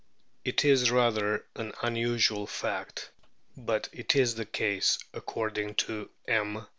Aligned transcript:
It 0.43 0.65
is 0.65 0.89
rather 0.89 1.45
an 1.55 1.73
unusual 1.83 2.47
fact, 2.47 3.11
but 3.55 3.87
it 3.93 4.15
is 4.15 4.33
the 4.33 4.47
case 4.47 4.97
according 5.13 5.75
to 5.75 6.09
M. 6.27 6.65